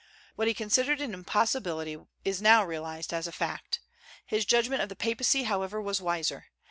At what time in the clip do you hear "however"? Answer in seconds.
5.43-5.79